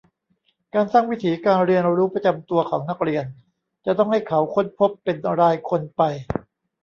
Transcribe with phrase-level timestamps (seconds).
[0.75, 3.25] การสร้างวิถีการเรียนรู้ประจำตัวของนักเรียน
[3.85, 6.01] จะต้องให้เขาค้นพบเป็นรายคนไป